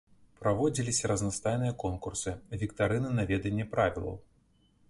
[0.43, 2.33] Праводзіліся разнастайныя конкурсы,
[2.65, 4.21] віктарыны на веданне правілаў.